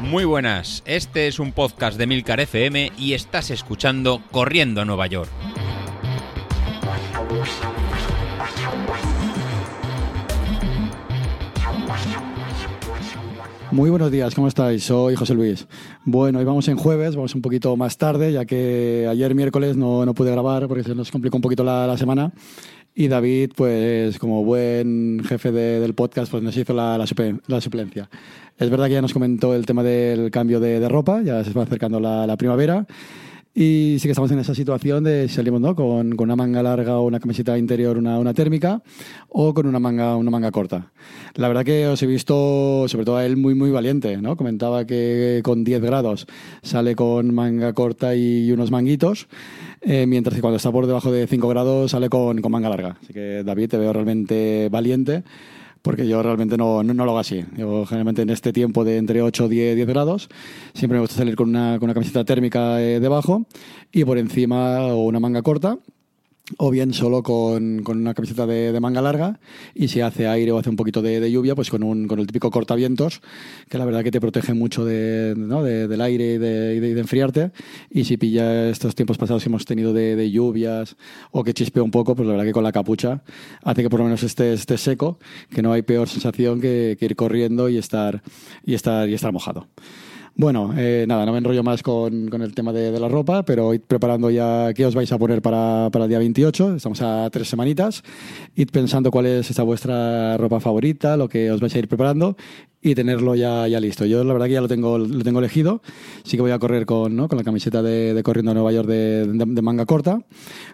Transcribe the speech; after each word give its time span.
Muy 0.00 0.24
buenas, 0.24 0.82
este 0.86 1.26
es 1.26 1.40
un 1.40 1.52
podcast 1.52 1.98
de 1.98 2.06
Milcar 2.06 2.38
FM 2.40 2.92
y 2.96 3.14
estás 3.14 3.50
escuchando 3.50 4.22
Corriendo 4.30 4.80
a 4.80 4.84
Nueva 4.84 5.06
York. 5.08 5.28
Muy 13.72 13.90
buenos 13.90 14.10
días, 14.10 14.34
¿cómo 14.34 14.48
estáis? 14.48 14.84
Soy 14.84 15.16
José 15.16 15.34
Luis. 15.34 15.66
Bueno, 16.04 16.38
hoy 16.38 16.44
vamos 16.44 16.68
en 16.68 16.76
jueves, 16.76 17.16
vamos 17.16 17.34
un 17.34 17.42
poquito 17.42 17.76
más 17.76 17.98
tarde, 17.98 18.32
ya 18.32 18.46
que 18.46 19.06
ayer 19.10 19.34
miércoles 19.34 19.76
no, 19.76 20.06
no 20.06 20.14
pude 20.14 20.30
grabar 20.30 20.68
porque 20.68 20.84
se 20.84 20.94
nos 20.94 21.10
complicó 21.10 21.36
un 21.36 21.42
poquito 21.42 21.64
la, 21.64 21.86
la 21.86 21.98
semana. 21.98 22.32
Y 22.98 23.08
David, 23.08 23.50
pues 23.54 24.18
como 24.18 24.42
buen 24.42 25.20
jefe 25.28 25.52
de- 25.52 25.80
del 25.80 25.92
podcast, 25.94 26.30
pues 26.30 26.42
nos 26.42 26.56
hizo 26.56 26.72
la, 26.72 26.96
la, 26.96 27.04
suple- 27.04 27.40
la 27.46 27.60
suplencia. 27.60 28.08
Es 28.58 28.70
verdad 28.70 28.86
que 28.86 28.94
ya 28.94 29.02
nos 29.02 29.12
comentó 29.12 29.54
el 29.54 29.66
tema 29.66 29.82
del 29.82 30.30
cambio 30.30 30.60
de, 30.60 30.80
de 30.80 30.88
ropa, 30.88 31.20
ya 31.22 31.44
se 31.44 31.52
va 31.52 31.64
acercando 31.64 32.00
la, 32.00 32.26
la 32.26 32.38
primavera. 32.38 32.86
Y 33.58 33.96
sí 34.00 34.02
que 34.08 34.10
estamos 34.12 34.30
en 34.32 34.38
esa 34.38 34.54
situación 34.54 35.02
de 35.04 35.28
si 35.28 35.34
salimos 35.36 35.62
¿no? 35.62 35.74
con, 35.74 36.14
con 36.14 36.24
una 36.24 36.36
manga 36.36 36.62
larga 36.62 36.98
o 36.98 37.06
una 37.06 37.20
camiseta 37.20 37.56
interior, 37.56 37.96
una, 37.96 38.18
una 38.18 38.34
térmica, 38.34 38.82
o 39.30 39.54
con 39.54 39.66
una 39.66 39.78
manga, 39.78 40.14
una 40.16 40.30
manga 40.30 40.50
corta. 40.50 40.92
La 41.36 41.48
verdad 41.48 41.64
que 41.64 41.86
os 41.86 42.02
he 42.02 42.06
visto, 42.06 42.84
sobre 42.86 43.06
todo 43.06 43.16
a 43.16 43.24
él, 43.24 43.38
muy, 43.38 43.54
muy 43.54 43.70
valiente. 43.70 44.18
¿no? 44.18 44.36
Comentaba 44.36 44.86
que 44.86 45.40
con 45.42 45.64
10 45.64 45.80
grados 45.82 46.26
sale 46.62 46.94
con 46.94 47.34
manga 47.34 47.72
corta 47.72 48.14
y 48.14 48.52
unos 48.52 48.70
manguitos, 48.70 49.26
eh, 49.88 50.04
mientras 50.06 50.34
que 50.34 50.40
cuando 50.40 50.56
está 50.56 50.72
por 50.72 50.86
debajo 50.86 51.12
de 51.12 51.28
5 51.28 51.48
grados 51.48 51.92
sale 51.92 52.08
con, 52.08 52.40
con 52.42 52.50
manga 52.50 52.68
larga. 52.68 52.98
Así 53.00 53.12
que 53.12 53.44
David, 53.44 53.70
te 53.70 53.78
veo 53.78 53.92
realmente 53.92 54.68
valiente. 54.68 55.22
Porque 55.80 56.08
yo 56.08 56.20
realmente 56.20 56.56
no, 56.56 56.82
no, 56.82 56.94
no 56.94 57.04
lo 57.04 57.12
hago 57.12 57.20
así. 57.20 57.44
Yo 57.56 57.86
generalmente 57.86 58.22
en 58.22 58.30
este 58.30 58.52
tiempo 58.52 58.84
de 58.84 58.96
entre 58.96 59.22
8 59.22 59.46
y 59.46 59.48
10, 59.50 59.76
10 59.76 59.86
grados 59.86 60.28
siempre 60.74 60.96
me 60.96 61.02
gusta 61.02 61.14
salir 61.14 61.36
con 61.36 61.48
una, 61.48 61.78
con 61.78 61.84
una 61.84 61.94
camiseta 61.94 62.24
térmica 62.24 62.82
eh, 62.82 62.98
debajo 62.98 63.46
y 63.92 64.04
por 64.04 64.18
encima 64.18 64.86
o 64.86 65.04
una 65.04 65.20
manga 65.20 65.42
corta 65.42 65.78
o 66.58 66.70
bien 66.70 66.92
solo 66.94 67.22
con, 67.24 67.82
con 67.82 67.98
una 67.98 68.14
camiseta 68.14 68.46
de, 68.46 68.70
de 68.72 68.78
manga 68.80 69.02
larga 69.02 69.40
y 69.74 69.88
si 69.88 70.00
hace 70.00 70.28
aire 70.28 70.52
o 70.52 70.58
hace 70.58 70.70
un 70.70 70.76
poquito 70.76 71.02
de, 71.02 71.18
de 71.18 71.30
lluvia, 71.30 71.54
pues 71.56 71.70
con, 71.70 71.82
un, 71.82 72.06
con 72.06 72.20
el 72.20 72.26
típico 72.26 72.50
cortavientos, 72.52 73.20
que 73.68 73.78
la 73.78 73.84
verdad 73.84 74.04
que 74.04 74.12
te 74.12 74.20
protege 74.20 74.54
mucho 74.54 74.84
de, 74.84 75.34
¿no? 75.36 75.62
de- 75.64 75.88
del 75.88 76.00
aire 76.00 76.34
y 76.34 76.38
de, 76.38 77.00
enfriarte. 77.00 77.50
Y 77.90 78.04
si 78.04 78.16
pilla 78.16 78.68
estos 78.68 78.94
tiempos 78.94 79.18
pasados 79.18 79.42
que 79.42 79.48
hemos 79.48 79.64
tenido 79.64 79.92
de, 79.92 80.14
de 80.14 80.30
lluvias 80.30 80.96
o 81.32 81.42
que 81.42 81.52
chispea 81.52 81.82
un 81.82 81.90
poco, 81.90 82.14
pues 82.14 82.26
la 82.26 82.32
verdad 82.34 82.46
que 82.46 82.52
con 82.52 82.62
la 82.64 82.72
capucha 82.72 83.22
hace 83.64 83.82
que 83.82 83.90
por 83.90 83.98
lo 84.00 84.04
menos 84.04 84.22
esté, 84.22 84.52
esté 84.52 84.78
seco, 84.78 85.18
que 85.50 85.62
no 85.62 85.72
hay 85.72 85.82
peor 85.82 86.08
sensación 86.08 86.60
que, 86.60 86.96
que 86.98 87.06
ir 87.06 87.16
corriendo 87.16 87.68
y 87.68 87.76
estar, 87.76 88.22
y 88.64 88.74
estar, 88.74 89.08
y 89.08 89.14
estar 89.14 89.32
mojado. 89.32 89.66
Bueno, 90.38 90.74
eh, 90.76 91.06
nada, 91.08 91.24
no 91.24 91.32
me 91.32 91.38
enrollo 91.38 91.62
más 91.62 91.82
con, 91.82 92.28
con 92.28 92.42
el 92.42 92.54
tema 92.54 92.70
de, 92.70 92.92
de 92.92 93.00
la 93.00 93.08
ropa, 93.08 93.42
pero 93.42 93.72
id 93.72 93.80
preparando 93.80 94.28
ya 94.28 94.74
qué 94.74 94.84
os 94.84 94.94
vais 94.94 95.10
a 95.10 95.16
poner 95.16 95.40
para, 95.40 95.88
para 95.90 96.04
el 96.04 96.10
día 96.10 96.18
28. 96.18 96.76
Estamos 96.76 97.00
a 97.00 97.30
tres 97.30 97.48
semanitas. 97.48 98.02
Id 98.54 98.68
pensando 98.70 99.10
cuál 99.10 99.24
es 99.24 99.50
esa 99.50 99.62
vuestra 99.62 100.36
ropa 100.36 100.60
favorita, 100.60 101.16
lo 101.16 101.26
que 101.30 101.50
os 101.50 101.58
vais 101.58 101.74
a 101.74 101.78
ir 101.78 101.88
preparando 101.88 102.36
y 102.82 102.94
tenerlo 102.94 103.34
ya, 103.34 103.66
ya 103.66 103.80
listo. 103.80 104.04
Yo 104.06 104.22
la 104.22 104.32
verdad 104.32 104.46
que 104.46 104.52
ya 104.52 104.60
lo 104.60 104.68
tengo, 104.68 104.98
lo 104.98 105.24
tengo 105.24 105.38
elegido. 105.40 105.82
Sí 106.24 106.36
que 106.36 106.42
voy 106.42 106.52
a 106.52 106.58
correr 106.58 106.86
con, 106.86 107.16
¿no? 107.16 107.26
con 107.28 107.36
la 107.38 107.42
camiseta 107.44 107.82
de, 107.82 108.20
Corriendo 108.22 108.52
a 108.52 108.54
Nueva 108.54 108.70
York 108.72 108.88
de, 108.88 109.26
manga 109.62 109.86
corta, 109.86 110.20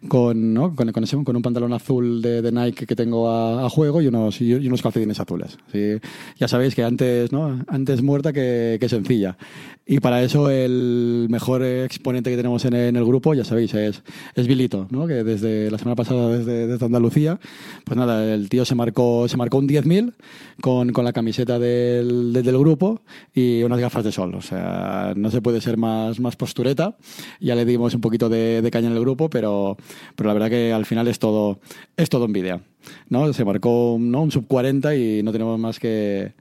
con, 0.09 0.53
¿no? 0.53 0.75
con, 0.75 0.93
con, 0.93 1.05
ese- 1.05 1.23
con 1.25 1.37
un 1.37 1.43
pantalón 1.43 1.73
azul 1.73 2.21
de, 2.21 2.43
de 2.43 2.53
Nike 2.53 2.87
que 2.87 2.97
tengo 2.97 3.31
a, 3.31 3.65
a 3.65 3.71
juego 3.71 4.03
y 4.03 4.09
unos, 4.09 4.41
y 4.41 4.53
unos 4.55 4.83
calcetines 4.83 5.21
azules. 5.21 5.57
Sí, 5.73 5.99
ya 6.39 6.49
sabéis 6.49 6.75
que 6.75 6.83
antes, 6.85 7.33
¿no? 7.33 7.65
antes 7.69 8.03
muerta 8.03 8.33
que, 8.33 8.77
que 8.81 8.89
sencilla. 8.89 9.37
Y 9.85 9.99
para 9.99 10.23
eso 10.23 10.49
el 10.49 11.27
mejor 11.29 11.65
exponente 11.65 12.31
que 12.31 12.37
tenemos 12.37 12.65
en, 12.65 12.75
el 12.75 13.05
grupo, 13.05 13.35
ya 13.35 13.45
sabéis, 13.45 13.75
es, 13.75 14.03
es 14.37 14.47
Vilito, 14.47 14.87
¿no? 14.91 15.09
que 15.09 15.25
desde 15.25 15.71
la 15.73 15.79
semana 15.79 15.97
pasada 15.97 16.29
desde, 16.29 16.69
desde 16.69 16.87
Andalucía, 16.87 17.41
pues 17.85 17.97
nada, 17.97 18.33
el 18.33 18.49
tío 18.49 18.65
se 18.65 18.77
marcó, 18.77 19.27
se 19.29 19.37
marcó 19.37 19.59
un 19.59 19.69
10.000 19.69 20.13
con, 20.61 20.93
con 20.93 21.05
la 21.05 21.13
camiseta 21.13 21.59
del, 21.59 22.33
del, 22.33 22.45
del 22.45 22.59
grupo 22.59 23.03
y 23.35 23.65
unas 23.65 23.81
gafas 23.81 24.05
de 24.05 24.13
sol. 24.13 24.35
O 24.37 24.41
sea, 24.41 25.15
no 25.17 25.31
se 25.33 25.43
puede 25.43 25.61
ser 25.61 25.77
más, 25.77 26.21
más 26.21 26.37
postureta. 26.37 26.97
Ya 27.41 27.57
le 27.57 27.65
dimos 27.65 27.93
un 27.95 28.01
poquito 28.01 28.29
de, 28.29 28.63
de 28.63 28.71
caña 28.71 28.87
en 28.87 28.95
el 28.95 29.01
grupo, 29.01 29.29
pero, 29.31 29.77
pero 30.15 30.29
la 30.29 30.35
verdad 30.35 30.51
que 30.51 30.73
al 30.73 30.87
final 30.87 31.09
es 31.09 31.19
todo, 31.19 31.59
es 31.97 32.09
todo 32.09 32.27
envidia. 32.27 32.61
¿no? 33.09 33.33
Se 33.33 33.45
marcó 33.45 33.97
¿no? 33.99 34.23
un 34.23 34.31
sub 34.31 34.47
40 34.47 34.95
y 34.95 35.23
no 35.23 35.33
tenemos 35.33 35.59
más 35.59 35.79
que, 35.79 36.35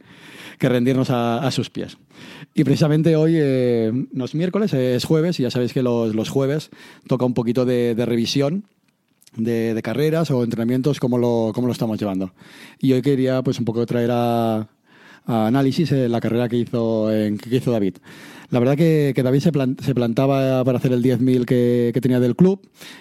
que 0.61 0.69
rendirnos 0.69 1.09
a, 1.09 1.39
a 1.39 1.49
sus 1.49 1.71
pies. 1.71 1.97
Y 2.53 2.63
precisamente 2.63 3.15
hoy 3.15 3.33
eh, 3.35 3.91
no 4.13 4.25
es 4.25 4.35
miércoles, 4.35 4.71
es 4.73 5.05
jueves, 5.05 5.39
y 5.39 5.43
ya 5.43 5.49
sabéis 5.49 5.73
que 5.73 5.81
los, 5.81 6.13
los 6.13 6.29
jueves 6.29 6.69
toca 7.07 7.25
un 7.25 7.33
poquito 7.33 7.65
de, 7.65 7.95
de 7.95 8.05
revisión 8.05 8.65
de, 9.35 9.73
de 9.73 9.81
carreras 9.81 10.29
o 10.29 10.43
entrenamientos, 10.43 10.99
cómo 10.99 11.17
lo, 11.17 11.51
cómo 11.55 11.65
lo 11.65 11.73
estamos 11.73 11.99
llevando. 11.99 12.31
Y 12.79 12.93
hoy 12.93 13.01
quería 13.01 13.41
pues 13.41 13.57
un 13.57 13.65
poco 13.65 13.83
traer 13.87 14.11
a, 14.13 14.67
a 15.25 15.47
análisis 15.47 15.91
eh, 15.93 16.07
la 16.07 16.21
carrera 16.21 16.47
que 16.47 16.57
hizo, 16.57 17.07
que 17.09 17.55
hizo 17.55 17.71
David. 17.71 17.95
La 18.51 18.59
verdad 18.59 18.75
que, 18.75 19.13
que 19.15 19.23
David 19.23 19.39
se, 19.39 19.51
plan- 19.53 19.77
se 19.81 19.95
plantaba 19.95 20.61
para 20.65 20.77
hacer 20.77 20.91
el 20.91 21.01
10.000 21.01 21.45
que, 21.45 21.91
que 21.93 22.01
tenía 22.01 22.19
del 22.19 22.35
club 22.35 22.59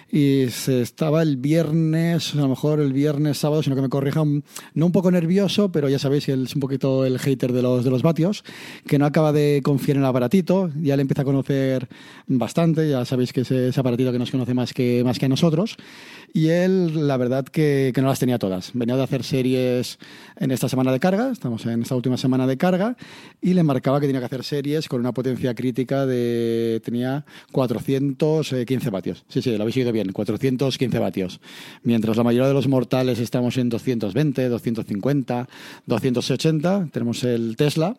y 0.09 0.45
se 0.49 0.81
estaba 0.81 1.21
el 1.21 1.35
viernes, 1.35 2.33
a 2.35 2.37
lo 2.37 2.47
mejor 2.47 2.79
el 2.79 2.93
viernes, 2.93 3.37
sábado, 3.39 3.61
sino 3.61 3.75
que 3.75 3.81
me 3.81 3.89
corrija, 3.89 4.21
un- 4.21 4.45
no 4.75 4.85
un 4.85 4.93
poco 4.93 5.11
nervioso, 5.11 5.69
pero 5.69 5.89
ya 5.89 5.99
sabéis 5.99 6.29
él 6.29 6.45
es 6.45 6.55
un 6.55 6.61
poquito 6.61 7.03
el 7.05 7.19
hater 7.19 7.51
de 7.51 7.61
los, 7.61 7.83
de 7.83 7.89
los 7.89 8.01
vatios, 8.01 8.45
que 8.87 8.97
no 8.97 9.05
acaba 9.05 9.33
de 9.33 9.59
confiar 9.61 9.97
en 9.97 10.03
el 10.03 10.07
aparatito, 10.09 10.69
ya 10.81 10.95
le 10.95 11.01
empieza 11.01 11.23
a 11.23 11.25
conocer 11.25 11.89
bastante, 12.27 12.89
ya 12.89 13.03
sabéis 13.03 13.33
que 13.33 13.41
ese, 13.41 13.67
ese 13.67 13.79
aparatito 13.81 14.13
que 14.13 14.19
nos 14.19 14.31
conoce 14.31 14.53
más 14.53 14.71
que, 14.73 15.03
más 15.03 15.19
que 15.19 15.25
a 15.25 15.29
nosotros. 15.29 15.75
Y 16.33 16.47
él, 16.47 17.09
la 17.09 17.17
verdad, 17.17 17.43
que, 17.43 17.91
que 17.93 18.01
no 18.01 18.07
las 18.07 18.19
tenía 18.19 18.39
todas. 18.39 18.71
Venía 18.73 18.95
de 18.95 19.03
hacer 19.03 19.23
series 19.23 19.99
en 20.37 20.51
esta 20.51 20.69
semana 20.69 20.93
de 20.93 20.99
carga, 21.01 21.29
estamos 21.29 21.65
en 21.65 21.81
esta 21.81 21.93
última 21.93 22.15
semana 22.15 22.47
de 22.47 22.55
carga, 22.57 22.95
y 23.41 23.53
le 23.53 23.63
marcaba 23.63 23.99
que 23.99 24.07
tenía 24.07 24.21
que 24.21 24.27
hacer 24.27 24.45
series 24.45 24.87
con 24.87 25.01
una 25.01 25.11
potencia 25.13 25.40
crítica 25.53 26.05
de. 26.05 26.81
tenía 26.83 27.25
415 27.51 28.89
vatios. 28.89 29.25
Sí, 29.27 29.41
sí, 29.41 29.55
lo 29.55 29.63
habéis 29.63 29.77
oído 29.77 29.91
bien, 29.91 30.11
415 30.11 30.99
vatios. 30.99 31.41
Mientras 31.83 32.17
la 32.17 32.23
mayoría 32.23 32.47
de 32.47 32.53
los 32.53 32.67
mortales 32.67 33.19
estamos 33.19 33.57
en 33.57 33.69
220, 33.69 34.49
250, 34.49 35.49
280, 35.85 36.89
tenemos 36.91 37.23
el 37.23 37.55
Tesla 37.55 37.95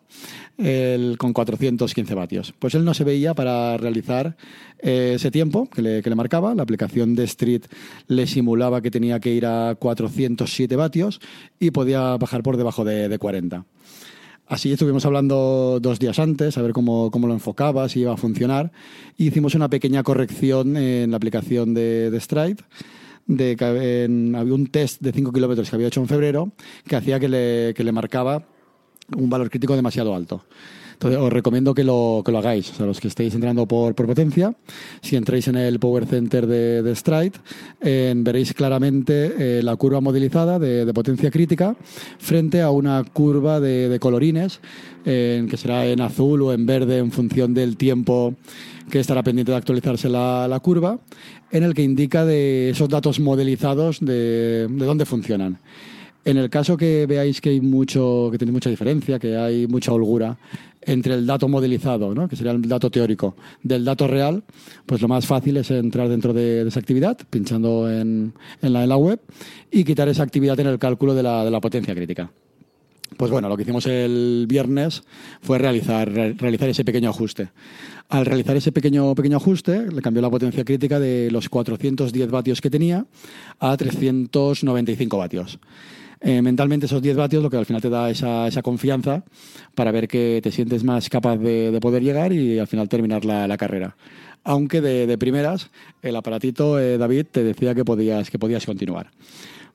el, 0.57 1.17
con 1.17 1.33
415 1.33 2.13
vatios. 2.15 2.53
Pues 2.57 2.75
él 2.75 2.85
no 2.85 2.93
se 2.93 3.03
veía 3.03 3.33
para 3.33 3.77
realizar 3.77 4.35
eh, 4.79 5.13
ese 5.15 5.31
tiempo 5.31 5.69
que 5.69 5.81
le, 5.81 6.15
marcaba. 6.15 6.55
La 6.55 6.63
aplicación 6.63 7.15
de 7.15 7.23
Street 7.23 7.63
le 8.07 8.27
simulaba 8.27 8.81
que 8.81 8.91
tenía 8.91 9.19
que 9.19 9.33
ir 9.33 9.45
a 9.45 9.75
407 9.75 10.75
vatios 10.75 11.19
y 11.59 11.71
podía 11.71 12.17
bajar 12.17 12.43
por 12.43 12.57
debajo 12.57 12.83
de, 12.83 13.09
de 13.09 13.17
40. 13.17 13.65
Así 14.53 14.71
estuvimos 14.71 15.03
hablando 15.07 15.79
dos 15.81 15.97
días 15.97 16.19
antes, 16.19 16.59
a 16.59 16.61
ver 16.61 16.73
cómo, 16.73 17.09
cómo 17.09 17.25
lo 17.25 17.33
enfocaba, 17.33 17.89
si 17.89 18.01
iba 18.01 18.13
a 18.13 18.17
funcionar. 18.17 18.71
Y 19.17 19.25
hicimos 19.29 19.55
una 19.55 19.67
pequeña 19.67 20.03
corrección 20.03 20.77
en 20.77 21.09
la 21.09 21.17
aplicación 21.17 21.73
de, 21.73 22.11
de 22.11 22.19
Stride. 22.19 22.57
De 23.25 23.55
que 23.55 24.03
en- 24.03 24.35
había 24.35 24.53
un 24.53 24.67
test 24.67 25.01
de 25.01 25.11
5 25.11 25.31
kilómetros 25.33 25.67
que 25.71 25.75
había 25.75 25.87
hecho 25.87 26.01
en 26.01 26.07
febrero 26.07 26.51
que 26.87 26.95
hacía 26.95 27.19
que 27.19 27.29
le 27.29 27.91
marcaba 27.91 28.43
un 29.17 29.27
valor 29.27 29.49
crítico 29.49 29.75
demasiado 29.75 30.13
alto. 30.13 30.45
Entonces, 30.93 31.19
os 31.19 31.31
recomiendo 31.31 31.73
que 31.73 31.83
lo, 31.83 32.21
que 32.25 32.31
lo 32.31 32.37
hagáis. 32.39 32.71
O 32.71 32.75
sea, 32.75 32.85
los 32.85 32.99
que 32.99 33.07
estéis 33.07 33.35
entrando 33.35 33.67
por, 33.67 33.95
por 33.95 34.07
potencia, 34.07 34.55
si 35.01 35.15
entráis 35.15 35.47
en 35.47 35.57
el 35.57 35.79
Power 35.79 36.05
Center 36.05 36.47
de, 36.47 36.81
de 36.81 36.95
Stride, 36.95 37.33
veréis 38.15 38.53
claramente 38.53 39.59
eh, 39.59 39.63
la 39.63 39.75
curva 39.75 40.01
modelizada 40.01 40.59
de, 40.59 40.91
potencia 40.93 41.31
crítica 41.31 41.75
frente 42.17 42.61
a 42.61 42.69
una 42.69 43.03
curva 43.03 43.59
de, 43.59 43.97
colorines, 43.99 44.59
eh, 45.05 45.45
que 45.49 45.57
será 45.57 45.85
en 45.85 46.01
azul 46.01 46.41
o 46.41 46.53
en 46.53 46.65
verde 46.65 46.97
en 46.97 47.11
función 47.11 47.53
del 47.53 47.77
tiempo 47.77 48.35
que 48.89 48.99
estará 48.99 49.23
pendiente 49.23 49.51
de 49.51 49.57
actualizarse 49.57 50.09
la, 50.09 50.47
la 50.47 50.59
curva, 50.59 50.99
en 51.51 51.63
el 51.63 51.73
que 51.73 51.83
indica 51.83 52.25
de 52.25 52.69
esos 52.69 52.89
datos 52.89 53.19
modelizados 53.19 53.99
de, 53.99 54.67
de 54.69 54.85
dónde 54.85 55.05
funcionan. 55.05 55.59
En 56.25 56.37
el 56.37 56.49
caso 56.49 56.77
que 56.77 57.05
veáis 57.05 57.41
que 57.41 57.49
hay 57.49 57.59
mucho, 57.59 58.29
que 58.31 58.37
tenéis 58.37 58.53
mucha 58.53 58.69
diferencia, 58.69 59.19
que 59.19 59.35
hay 59.35 59.67
mucha 59.67 59.91
holgura 59.91 60.37
entre 60.85 61.13
el 61.15 61.25
dato 61.25 61.47
modelizado, 61.47 62.13
¿no? 62.13 62.27
que 62.27 62.35
sería 62.35 62.51
el 62.51 62.61
dato 62.61 62.89
teórico, 62.91 63.35
del 63.61 63.83
dato 63.85 64.07
real, 64.07 64.43
pues 64.85 65.01
lo 65.01 65.07
más 65.07 65.25
fácil 65.25 65.57
es 65.57 65.71
entrar 65.71 66.09
dentro 66.09 66.33
de, 66.33 66.63
de 66.63 66.69
esa 66.69 66.79
actividad, 66.79 67.17
pinchando 67.29 67.89
en, 67.91 68.33
en, 68.61 68.73
la, 68.73 68.83
en 68.83 68.89
la 68.89 68.97
web, 68.97 69.19
y 69.71 69.83
quitar 69.83 70.07
esa 70.09 70.23
actividad 70.23 70.59
en 70.59 70.67
el 70.67 70.79
cálculo 70.79 71.13
de 71.15 71.23
la, 71.23 71.43
de 71.45 71.51
la 71.51 71.59
potencia 71.61 71.93
crítica. 71.95 72.31
Pues 73.17 73.29
bueno, 73.29 73.47
lo 73.47 73.55
que 73.55 73.61
hicimos 73.61 73.85
el 73.85 74.45
viernes 74.49 75.03
fue 75.41 75.59
realizar, 75.59 76.11
re- 76.11 76.33
realizar 76.33 76.67
ese 76.69 76.83
pequeño 76.83 77.11
ajuste. 77.11 77.49
Al 78.09 78.25
realizar 78.25 78.55
ese 78.55 78.71
pequeño, 78.71 79.13
pequeño 79.13 79.37
ajuste, 79.37 79.91
le 79.91 80.01
cambió 80.01 80.19
la 80.21 80.31
potencia 80.31 80.63
crítica 80.65 80.99
de 80.99 81.29
los 81.29 81.47
410 81.47 82.31
vatios 82.31 82.59
que 82.59 82.71
tenía 82.71 83.05
a 83.59 83.77
395 83.77 85.17
vatios. 85.17 85.59
Eh, 86.23 86.41
mentalmente 86.41 86.85
esos 86.85 87.01
10 87.01 87.17
vatios 87.17 87.43
lo 87.43 87.49
que 87.49 87.57
al 87.57 87.65
final 87.65 87.81
te 87.81 87.89
da 87.89 88.09
esa, 88.09 88.47
esa 88.47 88.61
confianza 88.61 89.23
para 89.75 89.91
ver 89.91 90.07
que 90.07 90.39
te 90.41 90.51
sientes 90.51 90.83
más 90.83 91.09
capaz 91.09 91.35
de, 91.37 91.69
de 91.69 91.79
poder 91.81 92.01
llegar 92.01 92.31
y 92.31 92.59
al 92.59 92.67
final 92.67 92.87
terminar 92.87 93.25
la, 93.25 93.45
la 93.45 93.57
carrera. 93.57 93.97
Aunque 94.45 94.79
de, 94.79 95.05
de, 95.05 95.17
primeras 95.17 95.69
el 96.01 96.15
aparatito, 96.15 96.79
eh, 96.79 96.97
David, 96.97 97.25
te 97.31 97.43
decía 97.43 97.75
que 97.75 97.83
podías, 97.83 98.29
que 98.29 98.39
podías 98.39 98.65
continuar. 98.65 99.11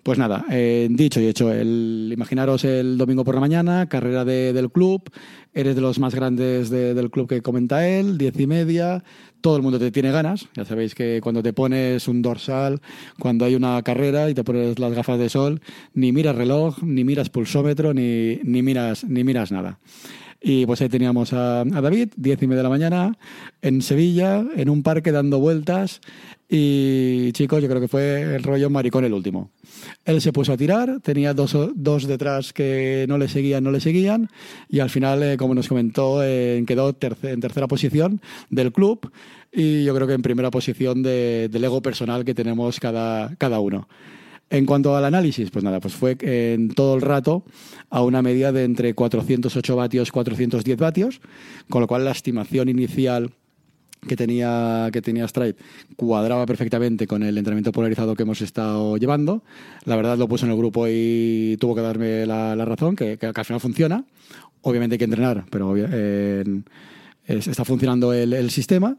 Pues 0.02 0.18
nada, 0.18 0.46
eh, 0.50 0.88
dicho 0.90 1.20
y 1.20 1.26
hecho, 1.26 1.52
el, 1.52 2.10
imaginaros 2.12 2.64
el 2.64 2.96
domingo 2.96 3.24
por 3.24 3.34
la 3.34 3.40
mañana, 3.40 3.88
carrera 3.88 4.24
de, 4.24 4.52
del 4.52 4.70
club, 4.70 5.10
eres 5.52 5.74
de 5.74 5.80
los 5.80 5.98
más 5.98 6.14
grandes 6.14 6.70
de, 6.70 6.94
del 6.94 7.10
club 7.10 7.28
que 7.28 7.42
comenta 7.42 7.86
él, 7.86 8.16
diez 8.16 8.38
y 8.38 8.46
media, 8.46 9.02
todo 9.40 9.56
el 9.56 9.62
mundo 9.62 9.78
te 9.78 9.90
tiene 9.90 10.10
ganas, 10.10 10.48
ya 10.54 10.64
sabéis 10.64 10.94
que 10.94 11.20
cuando 11.22 11.42
te 11.42 11.52
pones 11.52 12.08
un 12.08 12.22
dorsal, 12.22 12.80
cuando 13.18 13.44
hay 13.44 13.54
una 13.54 13.82
carrera 13.82 14.30
y 14.30 14.34
te 14.34 14.44
pones 14.44 14.78
las 14.78 14.92
gafas 14.94 15.18
de 15.18 15.28
sol, 15.28 15.60
ni 15.94 16.12
miras 16.12 16.36
reloj, 16.36 16.82
ni 16.82 17.04
miras 17.04 17.28
pulsómetro, 17.28 17.92
ni, 17.92 18.36
ni, 18.44 18.62
miras, 18.62 19.04
ni 19.04 19.24
miras 19.24 19.52
nada. 19.52 19.78
Y 20.40 20.66
pues 20.66 20.80
ahí 20.80 20.88
teníamos 20.88 21.32
a, 21.32 21.62
a, 21.62 21.80
David, 21.80 22.10
diez 22.16 22.40
y 22.42 22.46
media 22.46 22.58
de 22.58 22.62
la 22.62 22.68
mañana, 22.68 23.18
en 23.60 23.82
Sevilla, 23.82 24.44
en 24.56 24.68
un 24.68 24.82
parque 24.82 25.10
dando 25.10 25.40
vueltas. 25.40 26.00
Y 26.48 27.30
chicos, 27.32 27.60
yo 27.60 27.68
creo 27.68 27.80
que 27.80 27.88
fue 27.88 28.22
el 28.36 28.42
rollo 28.42 28.70
maricón 28.70 29.04
el 29.04 29.12
último. 29.12 29.50
Él 30.04 30.20
se 30.22 30.32
puso 30.32 30.52
a 30.52 30.56
tirar, 30.56 31.00
tenía 31.00 31.34
dos, 31.34 31.54
dos 31.74 32.06
detrás 32.06 32.54
que 32.54 33.04
no 33.06 33.18
le 33.18 33.28
seguían, 33.28 33.64
no 33.64 33.70
le 33.70 33.80
seguían. 33.80 34.30
Y 34.68 34.78
al 34.78 34.88
final, 34.88 35.22
eh, 35.22 35.36
como 35.36 35.54
nos 35.54 35.68
comentó, 35.68 36.22
eh, 36.22 36.64
quedó 36.66 36.94
terce, 36.94 37.32
en 37.32 37.40
tercera 37.40 37.66
posición 37.66 38.22
del 38.48 38.72
club. 38.72 39.12
Y 39.52 39.84
yo 39.84 39.94
creo 39.94 40.06
que 40.06 40.14
en 40.14 40.22
primera 40.22 40.50
posición 40.50 41.02
de, 41.02 41.48
del 41.50 41.64
ego 41.64 41.82
personal 41.82 42.24
que 42.24 42.34
tenemos 42.34 42.80
cada, 42.80 43.34
cada 43.36 43.60
uno. 43.60 43.86
En 44.50 44.64
cuanto 44.64 44.96
al 44.96 45.04
análisis, 45.04 45.50
pues 45.50 45.62
nada, 45.62 45.78
pues 45.78 45.94
fue 45.94 46.16
en 46.20 46.70
todo 46.70 46.94
el 46.94 47.02
rato 47.02 47.44
a 47.90 48.02
una 48.02 48.22
media 48.22 48.50
de 48.50 48.64
entre 48.64 48.94
408 48.94 49.76
vatios, 49.76 50.10
410 50.10 50.78
vatios, 50.78 51.20
con 51.68 51.82
lo 51.82 51.86
cual 51.86 52.06
la 52.06 52.12
estimación 52.12 52.70
inicial 52.70 53.30
que 54.06 54.16
tenía, 54.16 54.88
que 54.92 55.02
tenía 55.02 55.28
Stripe 55.28 55.60
cuadraba 55.96 56.46
perfectamente 56.46 57.06
con 57.06 57.22
el 57.22 57.36
entrenamiento 57.36 57.72
polarizado 57.72 58.14
que 58.14 58.22
hemos 58.22 58.40
estado 58.40 58.96
llevando. 58.96 59.42
La 59.84 59.96
verdad 59.96 60.16
lo 60.16 60.28
puse 60.28 60.46
en 60.46 60.52
el 60.52 60.56
grupo 60.56 60.86
y 60.88 61.56
tuvo 61.60 61.74
que 61.74 61.82
darme 61.82 62.24
la, 62.24 62.54
razón, 62.64 62.96
que, 62.96 63.18
que, 63.18 63.26
al 63.26 63.44
final 63.44 63.60
funciona. 63.60 64.04
Obviamente 64.62 64.94
hay 64.94 64.98
que 64.98 65.04
entrenar, 65.04 65.44
pero 65.50 65.74
está 67.28 67.64
funcionando 67.64 68.12
el, 68.12 68.32
el, 68.32 68.50
sistema 68.50 68.96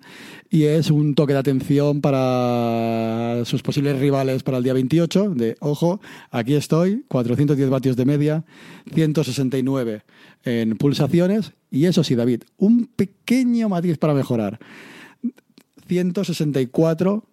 y 0.50 0.64
es 0.64 0.92
un 0.92 1.16
toque 1.16 1.34
de 1.34 1.40
atención 1.40 2.00
para 2.00 3.44
sus 3.46 3.64
posibles 3.64 4.00
rivales 4.00 4.44
para 4.44 4.58
el 4.60 4.64
día 4.64 4.74
28 4.74 5.32
de, 5.32 5.58
ojo, 5.60 6.00
aquí 6.30 6.54
estoy, 6.54 7.04
410 7.08 7.70
vatios 7.70 7.96
de 7.96 8.06
media, 8.06 8.46
169 8.94 10.04
en 10.46 10.78
pulsaciones 10.78 11.54
y 11.72 11.86
eso 11.86 12.04
sí, 12.04 12.16
David, 12.16 12.44
un 12.58 12.86
pequeño 12.86 13.68
matiz 13.68 13.98
para 13.98 14.14
mejorar. 14.14 14.60
164 15.88 17.24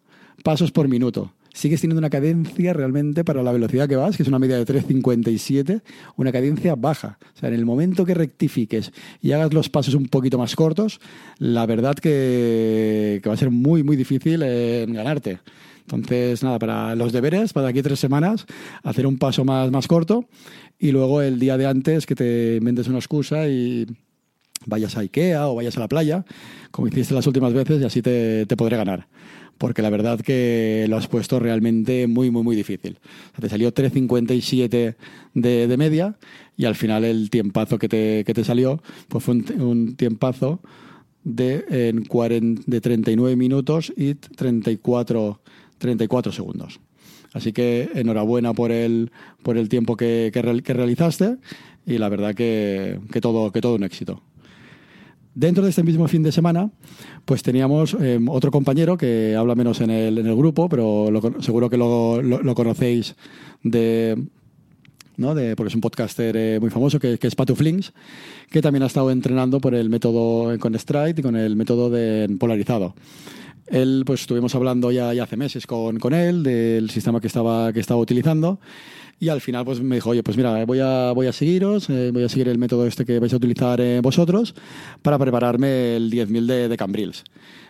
pasos 0.43 0.73
por 0.73 0.89
minuto 0.89 1.36
sigues 1.57 1.81
teniendo 1.81 2.01
una 2.01 2.11
cadencia 2.11 2.75
realmente 2.75 3.25
para 3.25 3.43
la 3.43 3.51
velocidad 3.51 3.89
que 3.89 3.97
vas, 3.97 4.17
que 4.17 4.23
es 4.23 4.29
una 4.29 4.39
media 4.39 4.63
de 4.63 4.67
3.57, 4.67 5.81
una 6.17 6.31
cadencia 6.31 6.75
baja. 6.75 7.19
O 7.35 7.39
sea, 7.39 7.49
en 7.49 7.55
el 7.55 7.65
momento 7.65 8.05
que 8.05 8.13
rectifiques 8.13 8.93
y 9.23 9.33
hagas 9.33 9.55
los 9.55 9.71
pasos 9.71 9.95
un 9.95 10.07
poquito 10.09 10.37
más 10.37 10.55
cortos, 10.55 11.01
la 11.39 11.65
verdad 11.65 11.95
que, 11.95 13.21
que 13.23 13.29
va 13.29 13.35
a 13.35 13.39
ser 13.39 13.51
muy, 13.51 13.83
muy 13.83 13.97
difícil 13.97 14.43
en 14.43 14.93
ganarte. 14.93 15.39
Entonces, 15.81 16.43
nada, 16.43 16.59
para 16.59 16.95
los 16.95 17.13
deberes, 17.13 17.55
para 17.55 17.69
aquí 17.69 17.81
tres 17.81 18.01
semanas, 18.01 18.45
hacer 18.83 19.07
un 19.07 19.17
paso 19.17 19.45
más, 19.45 19.71
más 19.71 19.87
corto 19.87 20.29
y 20.79 20.91
luego 20.91 21.23
el 21.23 21.39
día 21.39 21.57
de 21.57 21.67
antes 21.67 22.05
que 22.05 22.15
te 22.15 22.57
inventes 22.57 22.87
una 22.89 22.99
excusa 22.99 23.49
y 23.49 23.87
vayas 24.67 24.97
a 24.99 25.01
Ikea 25.01 25.49
o 25.49 25.55
vayas 25.55 25.77
a 25.79 25.81
la 25.81 25.89
playa, 25.89 26.27
como 26.71 26.89
hiciste 26.89 27.15
las 27.15 27.27
últimas 27.27 27.55
veces, 27.55 27.81
y 27.81 27.85
así 27.85 28.03
te, 28.03 28.45
te 28.45 28.57
podré 28.59 28.77
ganar 28.77 29.07
porque 29.59 29.83
la 29.83 29.91
verdad 29.91 30.21
que 30.21 30.87
lo 30.89 30.97
has 30.97 31.09
puesto 31.09 31.39
realmente 31.39 32.07
muy, 32.07 32.31
muy, 32.31 32.43
muy 32.43 32.57
difícil. 32.57 32.99
O 33.01 33.31
sea, 33.33 33.41
te 33.43 33.49
salió 33.49 33.73
3.57 33.73 34.97
de, 35.35 35.67
de, 35.67 35.77
media 35.77 36.17
y 36.57 36.65
al 36.65 36.75
final 36.75 37.05
el 37.05 37.31
tiempazo 37.31 37.79
que 37.79 37.89
te, 37.89 38.25
que 38.25 38.35
te 38.35 38.45
salió 38.45 38.83
pues 39.09 39.25
fue 39.25 39.35
un, 39.35 39.61
un 39.61 39.97
tiempazo 39.97 40.61
de, 41.25 41.65
en 41.69 42.05
40, 42.05 42.63
de 42.67 42.81
39 42.81 43.37
minutos 43.37 43.93
y 43.97 44.15
34, 44.15 45.41
34 45.79 46.33
segundos. 46.33 46.81
Así 47.33 47.53
que 47.53 47.91
enhorabuena 47.95 48.55
por 48.55 48.73
el, 48.73 49.11
por 49.43 49.59
el 49.59 49.69
tiempo 49.69 49.97
que, 49.97 50.31
que, 50.33 50.63
que 50.63 50.73
realizaste 50.73 51.37
y 51.85 51.99
la 51.99 52.09
verdad 52.09 52.35
que, 52.35 52.99
que, 53.13 53.21
todo, 53.21 53.53
que 53.53 53.61
todo 53.61 53.75
un 53.75 53.85
éxito. 53.85 54.23
Dentro 55.37 55.65
de 55.65 55.69
este 55.69 55.83
mismo 55.83 56.09
fin 56.09 56.23
de 56.23 56.33
semana, 56.33 56.71
pues 57.27 57.43
teníamos 57.43 57.95
eh, 58.01 58.19
otro 58.27 58.51
compañero 58.51 58.97
que 58.97 59.37
habla 59.37 59.55
menos 59.55 59.83
en 59.83 59.91
el, 59.91 60.17
en 60.17 60.27
el 60.27 60.35
grupo, 60.35 60.67
pero 60.67 61.11
seguro 61.41 61.69
que 61.69 61.77
lo, 61.77 62.23
lo, 62.23 62.41
lo, 62.41 62.55
conocéis 62.55 63.17
de, 63.63 64.17
¿no? 65.19 65.35
De, 65.35 65.55
porque 65.55 65.69
es 65.69 65.75
un 65.75 65.83
podcaster 65.83 66.35
eh, 66.39 66.59
muy 66.59 66.71
famoso 66.71 66.99
que, 66.99 67.19
que 67.19 67.27
es 67.27 67.35
Patu 67.35 67.55
Flings, 67.55 67.93
que 68.51 68.63
también 68.63 68.83
ha 68.83 68.87
estado 68.87 69.11
entrenando 69.11 69.61
por 69.61 69.75
el 69.75 69.91
método 69.91 70.59
con 70.59 70.75
Stride 70.79 71.17
y 71.19 71.23
con 71.23 71.37
el 71.37 71.55
método 71.55 71.91
de 71.91 72.35
polarizado. 72.41 72.95
Él, 73.67 74.05
pues 74.07 74.23
estuvimos 74.23 74.55
hablando 74.55 74.91
ya, 74.93 75.11
hace 75.23 75.37
meses 75.37 75.67
con, 75.67 75.99
con 75.99 76.15
él 76.15 76.43
del 76.43 76.91
sistema 76.91 77.21
que 77.21 77.27
estaba, 77.27 77.73
que 77.73 77.81
estaba 77.81 78.01
utilizando 78.01 78.61
y 79.19 79.29
al 79.29 79.41
final 79.41 79.65
pues 79.65 79.81
me 79.81 79.97
dijo, 79.97 80.11
oye, 80.11 80.23
pues 80.23 80.37
mira, 80.37 80.65
voy 80.67 80.81
a, 80.81 81.13
voy 81.13 81.27
a 81.27 81.33
seguiros, 81.33 81.89
eh, 81.89 82.11
voy 82.13 82.25
a 82.25 82.29
seguir 82.29 82.49
el 82.49 82.59
método 82.59 82.87
este 82.87 83.05
que 83.05 83.19
vais 83.19 83.33
a 83.33 83.37
utilizar 83.37 83.81
eh, 83.81 84.01
vosotros 84.01 84.55
para 85.03 85.19
prepararme 85.19 85.97
el 85.97 86.11
10.000 86.11 86.47
de, 86.47 86.69
de 86.69 86.77
Cambrils. 86.77 87.25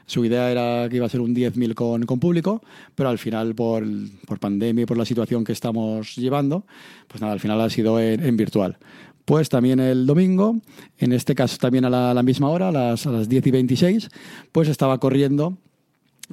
Su 0.06 0.24
idea 0.24 0.50
era 0.50 0.88
que 0.88 0.96
iba 0.96 1.06
a 1.06 1.08
ser 1.08 1.20
un 1.20 1.34
10.000 1.34 1.74
con, 1.74 2.04
con 2.04 2.18
público, 2.18 2.62
pero 2.94 3.08
al 3.08 3.18
final 3.18 3.54
por, 3.54 3.84
por 4.26 4.38
pandemia 4.38 4.82
y 4.82 4.86
por 4.86 4.96
la 4.96 5.04
situación 5.04 5.44
que 5.44 5.52
estamos 5.52 6.16
llevando, 6.16 6.64
pues 7.08 7.20
nada, 7.20 7.32
al 7.32 7.40
final 7.40 7.60
ha 7.60 7.70
sido 7.70 8.00
en, 8.00 8.36
virtual. 8.36 8.78
Pues 9.24 9.48
también 9.48 9.80
el 9.80 10.06
domingo, 10.06 10.56
en 10.98 11.12
este 11.12 11.34
caso 11.34 11.58
también 11.58 11.84
a 11.84 11.90
la, 11.90 12.12
a 12.12 12.14
la 12.14 12.22
misma 12.22 12.48
hora, 12.48 12.68
a 12.68 12.72
las, 12.72 13.06
a 13.06 13.10
las 13.10 13.28
10 13.28 13.46
y 13.46 13.50
26, 13.50 14.08
pues 14.52 14.68
estaba 14.68 14.98
corriendo 14.98 15.58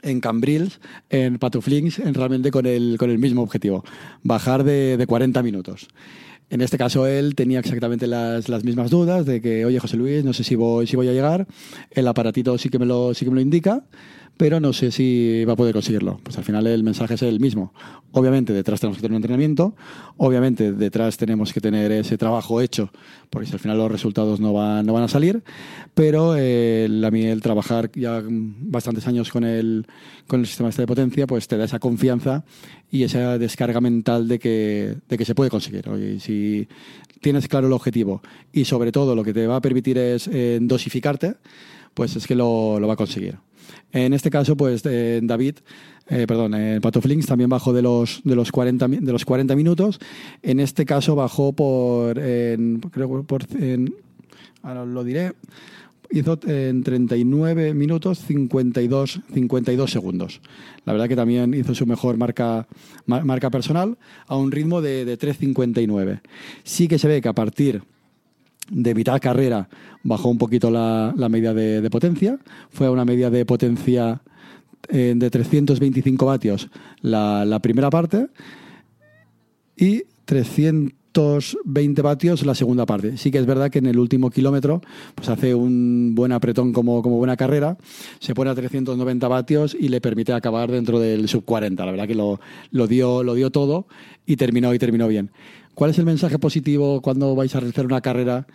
en 0.01 0.19
Cambrils, 0.19 0.79
en 1.09 1.37
Patuflings, 1.39 1.99
en 1.99 2.13
realmente 2.13 2.51
con 2.51 2.65
el, 2.65 2.97
con 2.97 3.09
el 3.09 3.19
mismo 3.19 3.41
objetivo, 3.41 3.83
bajar 4.23 4.63
de, 4.63 4.97
de 4.97 5.07
40 5.07 5.43
minutos. 5.43 5.87
En 6.49 6.61
este 6.61 6.77
caso 6.77 7.07
él 7.07 7.33
tenía 7.35 7.59
exactamente 7.59 8.05
las, 8.05 8.47
las, 8.47 8.63
mismas 8.63 8.91
dudas 8.91 9.25
de 9.25 9.41
que, 9.41 9.65
oye 9.65 9.79
José 9.79 9.97
Luis, 9.97 10.23
no 10.23 10.33
sé 10.33 10.43
si 10.43 10.55
voy, 10.55 10.85
si 10.85 10.95
voy 10.95 11.07
a 11.07 11.13
llegar, 11.13 11.47
el 11.89 12.07
aparatito 12.07 12.57
sí 12.57 12.69
que 12.69 12.77
me 12.77 12.85
lo, 12.85 13.13
sí 13.13 13.25
que 13.25 13.31
me 13.31 13.35
lo 13.35 13.41
indica, 13.41 13.83
pero 14.37 14.59
no 14.59 14.73
sé 14.73 14.91
si 14.91 15.45
va 15.45 15.53
a 15.53 15.55
poder 15.55 15.73
conseguirlo. 15.73 16.19
Pues 16.23 16.37
al 16.37 16.43
final 16.43 16.65
el 16.67 16.83
mensaje 16.83 17.13
es 17.13 17.21
el 17.21 17.39
mismo. 17.39 17.73
Obviamente 18.11 18.53
detrás 18.53 18.79
tenemos 18.79 18.97
que 18.97 19.01
tener 19.01 19.13
un 19.13 19.17
entrenamiento, 19.17 19.75
obviamente 20.17 20.71
detrás 20.71 21.17
tenemos 21.17 21.51
que 21.51 21.61
tener 21.61 21.91
ese 21.91 22.17
trabajo 22.17 22.61
hecho, 22.61 22.91
porque 23.29 23.47
si 23.47 23.53
al 23.53 23.59
final 23.59 23.77
los 23.77 23.91
resultados 23.91 24.39
no 24.39 24.53
van, 24.53 24.85
no 24.85 24.93
van 24.93 25.03
a 25.03 25.07
salir, 25.07 25.43
pero 25.95 26.35
eh, 26.37 26.87
a 27.03 27.11
mí 27.11 27.23
el 27.25 27.41
trabajar 27.41 27.89
ya 27.93 28.21
bastantes 28.23 29.07
años 29.07 29.31
con 29.31 29.43
el, 29.43 29.87
con 30.27 30.41
el 30.41 30.45
sistema 30.45 30.69
este 30.69 30.83
de 30.83 30.87
potencia, 30.87 31.25
pues 31.25 31.47
te 31.47 31.57
da 31.57 31.65
esa 31.65 31.79
confianza 31.79 32.43
y 32.91 33.03
esa 33.03 33.39
descarga 33.39 33.81
mental 33.81 34.27
de 34.27 34.37
que, 34.37 34.95
de 35.09 35.17
que 35.17 35.25
se 35.25 35.33
puede 35.33 35.49
conseguir. 35.49 35.89
Oye, 35.89 36.19
si 36.19 36.67
tienes 37.19 37.47
claro 37.47 37.65
el 37.67 37.73
objetivo 37.73 38.21
y 38.51 38.65
sobre 38.65 38.91
todo 38.91 39.15
lo 39.15 39.23
que 39.23 39.33
te 39.33 39.47
va 39.47 39.55
a 39.55 39.61
permitir 39.61 39.97
es 39.97 40.27
eh, 40.27 40.59
dosificarte, 40.61 41.35
pues 41.95 42.15
es 42.15 42.27
que 42.27 42.35
lo 42.35 42.79
va 42.79 42.93
a 42.93 42.97
conseguir. 42.97 43.37
En 43.91 44.13
este 44.13 44.29
caso, 44.29 44.57
pues 44.57 44.81
eh, 44.85 45.19
David, 45.23 45.57
eh, 46.07 46.25
perdón, 46.27 46.53
eh, 46.55 46.79
Pato 46.81 47.01
Flings 47.01 47.25
también 47.25 47.49
bajó 47.49 47.73
de 47.73 47.81
los, 47.81 48.21
de, 48.23 48.35
los 48.35 48.51
40, 48.51 48.87
de 48.87 49.11
los 49.11 49.25
40 49.25 49.55
minutos. 49.55 49.99
En 50.41 50.59
este 50.59 50.85
caso 50.85 51.15
bajó 51.15 51.53
por, 51.53 52.19
en, 52.19 52.79
creo 52.79 53.23
por, 53.23 53.43
en, 53.59 53.93
ahora 54.61 54.85
lo 54.85 55.03
diré, 55.03 55.33
hizo 56.11 56.39
en 56.45 56.83
39 56.83 57.73
minutos 57.73 58.19
52, 58.19 59.21
52 59.33 59.91
segundos. 59.91 60.41
La 60.85 60.93
verdad 60.93 61.07
que 61.07 61.15
también 61.15 61.53
hizo 61.53 61.73
su 61.73 61.85
mejor 61.85 62.17
marca, 62.17 62.67
marca 63.05 63.49
personal 63.49 63.97
a 64.27 64.35
un 64.35 64.51
ritmo 64.51 64.81
de, 64.81 65.05
de 65.05 65.17
3.59. 65.17 66.21
Sí 66.63 66.87
que 66.87 66.99
se 66.99 67.07
ve 67.07 67.21
que 67.21 67.29
a 67.29 67.33
partir 67.33 67.83
de 68.69 68.95
mitad 68.95 69.19
carrera 69.21 69.67
bajó 70.03 70.29
un 70.29 70.37
poquito 70.37 70.71
la, 70.71 71.13
la 71.17 71.29
media 71.29 71.53
de, 71.53 71.81
de, 71.81 71.89
potencia, 71.89 72.37
fue 72.69 72.87
a 72.87 72.91
una 72.91 73.05
media 73.05 73.29
de 73.29 73.45
potencia 73.45 74.21
eh, 74.89 75.13
de 75.15 75.29
325 75.29 76.25
vatios 76.25 76.69
la, 77.01 77.45
la, 77.45 77.59
primera 77.59 77.89
parte 77.89 78.27
y 79.75 80.03
320 81.13 82.01
vatios 82.01 82.45
la 82.45 82.55
segunda 82.55 82.85
parte. 82.85 83.17
Sí 83.17 83.31
que 83.31 83.37
es 83.37 83.45
verdad 83.45 83.69
que 83.69 83.79
en 83.79 83.85
el 83.85 83.99
último 83.99 84.29
kilómetro 84.29 84.81
pues 85.15 85.29
hace 85.29 85.55
un 85.55 86.13
buen 86.15 86.31
apretón 86.31 86.73
como, 86.73 87.01
como 87.01 87.17
buena 87.17 87.37
carrera, 87.37 87.77
se 88.19 88.33
pone 88.33 88.49
a 88.49 88.55
390 88.55 89.27
vatios 89.27 89.77
y 89.79 89.89
le 89.89 90.01
permite 90.01 90.33
acabar 90.33 90.71
dentro 90.71 90.99
del 90.99 91.29
sub 91.29 91.45
40. 91.45 91.85
La 91.85 91.91
verdad 91.91 92.07
que 92.07 92.15
lo, 92.15 92.39
lo, 92.71 92.87
dio, 92.87 93.23
lo 93.23 93.35
dio 93.35 93.51
todo 93.51 93.87
y 94.25 94.35
terminó, 94.35 94.73
y 94.73 94.79
terminó 94.79 95.07
bien. 95.07 95.31
¿Cuál 95.75 95.91
es 95.91 95.99
el 95.99 96.05
mensaje 96.05 96.39
positivo 96.39 97.01
cuando 97.01 97.35
vais 97.35 97.55
a 97.55 97.59
realizar 97.59 97.85
una 97.85 98.01
carrera? 98.01 98.47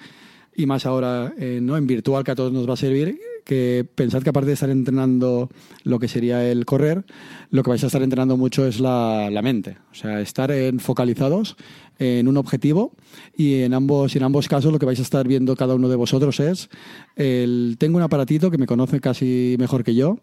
Y 0.55 0.67
más 0.67 0.87
ahora 0.87 1.35
eh, 1.39 1.61
¿no? 1.63 1.77
en 1.77 1.87
virtual, 1.87 2.25
que 2.25 2.33
a 2.33 2.35
todos 2.35 2.53
nos 2.53 2.69
va 2.69 2.75
a 2.75 2.77
servir, 2.77 3.21
que 3.45 3.87
pensad 3.95 4.23
que 4.23 4.31
aparte 4.31 4.49
de 4.49 4.55
estar 4.55 4.71
entrenando 4.71 5.49
lo 5.85 5.99
que 5.99 6.09
sería 6.09 6.45
el 6.51 6.67
correr, 6.67 7.05
lo 7.51 7.63
que 7.63 7.71
vais 7.71 7.83
a 7.85 7.87
estar 7.87 8.03
entrenando 8.03 8.37
mucho 8.37 8.67
es 8.67 8.81
la, 8.81 9.31
la 9.31 9.41
mente. 9.41 9.79
O 9.91 9.95
sea, 9.95 10.21
estar 10.21 10.51
en, 10.51 10.81
focalizados 10.81 11.57
en 11.99 12.29
un 12.29 12.37
objetivo 12.37 12.93
y 13.37 13.63
en 13.63 13.75
ambos, 13.75 14.15
en 14.17 14.23
ambos 14.23 14.49
casos 14.49 14.73
lo 14.73 14.79
que 14.79 14.87
vais 14.87 14.99
a 14.99 15.03
estar 15.03 15.27
viendo 15.27 15.57
cada 15.57 15.75
uno 15.75 15.89
de 15.89 15.97
vosotros 15.97 16.41
es 16.41 16.69
el, 17.17 17.77
tengo 17.79 17.97
un 17.97 18.03
aparatito 18.03 18.51
que 18.51 18.59
me 18.59 18.67
conoce 18.67 19.01
casi 19.01 19.57
mejor 19.59 19.85
que 19.85 19.95
yo, 19.95 20.19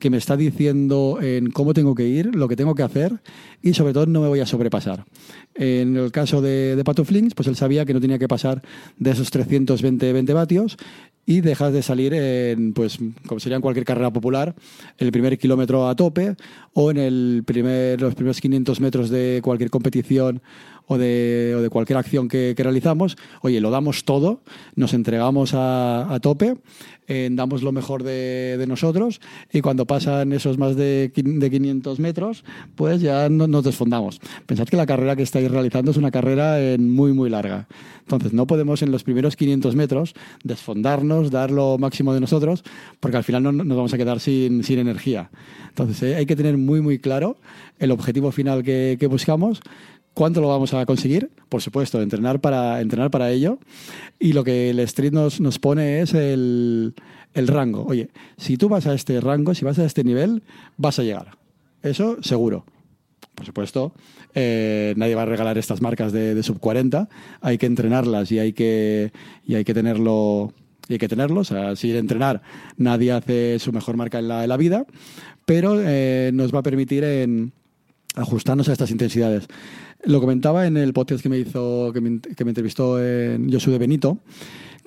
que 0.00 0.10
me 0.10 0.16
está 0.16 0.36
diciendo 0.36 1.18
en 1.20 1.50
cómo 1.50 1.74
tengo 1.74 1.94
que 1.94 2.06
ir, 2.06 2.34
lo 2.34 2.48
que 2.48 2.56
tengo 2.56 2.74
que 2.74 2.82
hacer 2.82 3.20
y 3.62 3.74
sobre 3.74 3.92
todo 3.92 4.06
no 4.06 4.20
me 4.20 4.28
voy 4.28 4.40
a 4.40 4.46
sobrepasar. 4.46 5.04
En 5.54 5.96
el 5.96 6.12
caso 6.12 6.40
de, 6.40 6.76
de 6.76 6.84
Pato 6.84 7.04
Flings, 7.04 7.34
pues 7.34 7.48
él 7.48 7.56
sabía 7.56 7.84
que 7.84 7.94
no 7.94 8.00
tenía 8.00 8.18
que 8.18 8.28
pasar 8.28 8.62
de 8.98 9.10
esos 9.10 9.30
320 9.30 10.12
20 10.12 10.32
vatios 10.32 10.76
y 11.26 11.40
dejas 11.40 11.72
de 11.72 11.82
salir 11.82 12.14
en, 12.14 12.72
pues, 12.72 12.98
como 13.26 13.40
sería 13.40 13.56
en 13.56 13.62
cualquier 13.62 13.84
carrera 13.84 14.12
popular, 14.12 14.54
el 14.96 15.10
primer 15.10 15.36
kilómetro 15.36 15.88
a 15.88 15.96
tope 15.96 16.36
o 16.72 16.92
en 16.92 16.98
el 16.98 17.42
primer, 17.44 18.00
los 18.00 18.14
primeros 18.14 18.40
500 18.40 18.80
metros 18.80 19.10
de 19.10 19.40
cualquier 19.42 19.70
competición 19.70 20.40
o 20.86 20.98
de, 20.98 21.54
o 21.56 21.62
de 21.62 21.70
cualquier 21.70 21.98
acción 21.98 22.28
que, 22.28 22.54
que, 22.56 22.62
realizamos, 22.62 23.16
oye, 23.42 23.60
lo 23.60 23.70
damos 23.70 24.04
todo, 24.04 24.40
nos 24.74 24.94
entregamos 24.94 25.54
a, 25.54 26.12
a 26.12 26.20
tope, 26.20 26.56
eh, 27.08 27.28
damos 27.30 27.62
lo 27.62 27.70
mejor 27.72 28.02
de, 28.02 28.56
de, 28.58 28.66
nosotros 28.66 29.20
y 29.52 29.60
cuando 29.60 29.86
pasan 29.86 30.32
esos 30.32 30.58
más 30.58 30.74
de, 30.74 31.12
de 31.14 31.50
500 31.50 32.00
metros, 32.00 32.44
pues 32.74 33.00
ya 33.00 33.28
no, 33.28 33.46
nos 33.46 33.64
desfondamos. 33.64 34.20
Pensad 34.46 34.66
que 34.66 34.76
la 34.76 34.86
carrera 34.86 35.14
que 35.14 35.22
estáis 35.22 35.50
realizando 35.50 35.92
es 35.92 35.96
una 35.96 36.10
carrera 36.10 36.60
en 36.60 36.90
muy, 36.90 37.12
muy 37.12 37.30
larga. 37.30 37.68
Entonces, 38.00 38.32
no 38.32 38.46
podemos 38.46 38.82
en 38.82 38.92
los 38.92 39.02
primeros 39.02 39.36
500 39.36 39.74
metros 39.74 40.14
desfondarnos, 40.44 41.30
dar 41.30 41.50
lo 41.50 41.78
máximo 41.78 42.14
de 42.14 42.20
nosotros, 42.20 42.62
porque 43.00 43.16
al 43.16 43.24
final 43.24 43.42
no, 43.42 43.52
nos 43.52 43.76
vamos 43.76 43.94
a 43.94 43.98
quedar 43.98 44.20
sin, 44.20 44.62
sin 44.62 44.78
energía. 44.78 45.30
Entonces, 45.68 46.02
eh, 46.02 46.14
hay 46.16 46.26
que 46.26 46.36
tener 46.36 46.56
muy, 46.56 46.80
muy 46.80 46.98
claro 46.98 47.36
el 47.78 47.90
objetivo 47.90 48.32
final 48.32 48.62
que, 48.62 48.96
que 48.98 49.06
buscamos 49.06 49.60
¿Cuánto 50.16 50.40
lo 50.40 50.48
vamos 50.48 50.72
a 50.72 50.86
conseguir? 50.86 51.30
Por 51.50 51.60
supuesto, 51.60 52.00
entrenar 52.00 52.40
para, 52.40 52.80
entrenar 52.80 53.10
para 53.10 53.30
ello. 53.30 53.58
Y 54.18 54.32
lo 54.32 54.44
que 54.44 54.70
el 54.70 54.80
Street 54.80 55.12
nos, 55.12 55.42
nos 55.42 55.58
pone 55.58 56.00
es 56.00 56.14
el, 56.14 56.94
el 57.34 57.46
rango. 57.48 57.84
Oye, 57.84 58.08
si 58.38 58.56
tú 58.56 58.70
vas 58.70 58.86
a 58.86 58.94
este 58.94 59.20
rango, 59.20 59.54
si 59.54 59.66
vas 59.66 59.78
a 59.78 59.84
este 59.84 60.04
nivel, 60.04 60.42
vas 60.78 60.98
a 60.98 61.02
llegar. 61.02 61.36
Eso 61.82 62.16
seguro. 62.22 62.64
Por 63.34 63.44
supuesto, 63.44 63.92
eh, 64.34 64.94
nadie 64.96 65.14
va 65.14 65.24
a 65.24 65.26
regalar 65.26 65.58
estas 65.58 65.82
marcas 65.82 66.14
de, 66.14 66.42
sub 66.42 66.60
40. 66.60 67.10
Hay 67.42 67.58
que 67.58 67.66
entrenarlas 67.66 68.32
y 68.32 68.38
hay 68.38 68.54
que, 68.54 69.12
y 69.44 69.56
hay 69.56 69.64
que 69.64 69.74
tenerlo. 69.74 70.54
Y 70.88 70.94
hay 70.94 70.98
que 70.98 71.08
tenerlo. 71.08 71.40
O 71.40 71.44
sea, 71.44 71.74
entrenar, 71.82 72.40
nadie 72.78 73.12
hace 73.12 73.58
su 73.58 73.70
mejor 73.70 73.98
marca 73.98 74.18
en 74.18 74.28
la, 74.28 74.44
en 74.44 74.48
la 74.48 74.56
vida. 74.56 74.86
Pero 75.44 75.76
eh, 75.78 76.30
nos 76.32 76.54
va 76.54 76.60
a 76.60 76.62
permitir 76.62 77.04
en 77.04 77.52
ajustarnos 78.16 78.68
a 78.68 78.72
estas 78.72 78.90
intensidades. 78.90 79.46
Lo 80.04 80.20
comentaba 80.20 80.66
en 80.66 80.76
el 80.76 80.92
podcast 80.92 81.22
que 81.22 81.28
me 81.28 81.38
hizo, 81.38 81.92
que 81.92 82.00
me, 82.00 82.20
entrevistó 82.48 83.02
en 83.02 83.52
Josu 83.52 83.70
de 83.70 83.78
Benito, 83.78 84.18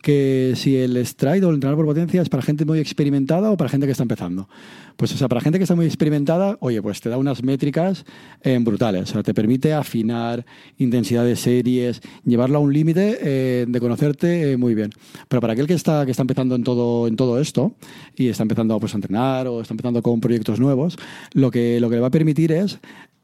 que 0.02 0.54
si 0.56 0.78
el 0.78 1.06
stride 1.06 1.46
o 1.46 1.50
el 1.50 1.56
entrenador 1.56 1.86
por 1.86 1.94
potencia 1.94 2.22
es 2.22 2.30
para 2.30 2.44
gente 2.44 2.66
muy 2.66 2.80
experimentada 2.80 3.52
o 3.52 3.58
para 3.58 3.70
gente 3.70 3.86
que 3.86 3.92
está 3.92 4.04
empezando. 4.04 4.48
Pues, 4.96 5.14
o 5.14 5.18
sea, 5.18 5.30
para 5.30 5.40
gente 5.40 5.60
que 5.60 5.64
está 5.64 5.76
muy 5.76 5.86
experimentada, 5.86 6.58
oye, 6.60 6.82
pues 6.82 7.00
te 7.00 7.10
da 7.10 7.18
unas 7.18 7.42
métricas 7.42 8.06
eh, 8.42 8.58
brutales. 8.62 9.10
O 9.10 9.14
sea, 9.14 9.24
te 9.24 9.34
permite 9.34 9.74
afinar 9.74 10.46
intensidad 10.78 11.24
de 11.24 11.36
series, 11.36 12.02
llevarlo 12.26 12.58
a 12.58 12.62
un 12.62 12.74
límite 12.74 13.18
eh, 13.22 13.66
de 13.68 13.80
conocerte 13.80 14.52
eh, 14.52 14.58
muy 14.58 14.76
bien. 14.76 14.90
Pero 15.28 15.40
para 15.40 15.54
aquel 15.54 15.68
que 15.68 15.74
está, 15.74 16.06
que 16.06 16.12
está 16.12 16.24
empezando 16.24 16.56
en 16.56 16.64
todo, 16.64 17.08
en 17.08 17.16
todo 17.16 17.40
esto 17.40 17.76
y 18.16 18.28
está 18.28 18.44
empezando 18.44 18.78
pues, 18.80 18.94
a 18.94 18.98
entrenar 18.98 19.48
o 19.48 19.62
está 19.62 19.74
empezando 19.74 20.02
con 20.02 20.20
proyectos 20.20 20.60
nuevos, 20.60 20.98
lo 21.34 21.50
que, 21.50 21.80
lo 21.80 21.90
que 21.90 21.96
le 21.96 22.02
va 22.02 22.08
a 22.08 22.12
permitir 22.12 22.52
es 22.52 22.80